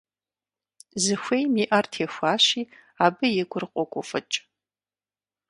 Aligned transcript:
Зыхуейм 1.03 1.53
и 1.63 1.65
Ӏэр 1.69 1.85
техуащи, 1.91 2.61
абы 3.05 3.25
и 3.41 3.43
гур 3.49 3.63
къогуфӀыкӀ. 3.73 4.37